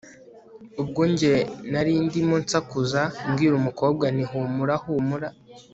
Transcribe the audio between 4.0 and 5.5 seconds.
nti humura humura